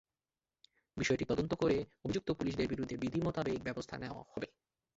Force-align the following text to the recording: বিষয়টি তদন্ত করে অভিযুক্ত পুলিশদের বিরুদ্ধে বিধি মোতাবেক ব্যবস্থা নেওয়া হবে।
বিষয়টি 0.97 1.23
তদন্ত 1.25 1.51
করে 1.53 1.77
অভিযুক্ত 2.05 2.29
পুলিশদের 2.31 2.67
বিরুদ্ধে 2.67 2.95
বিধি 2.97 3.19
মোতাবেক 3.21 3.59
ব্যবস্থা 3.63 3.95
নেওয়া 3.97 4.23
হবে। 4.25 4.47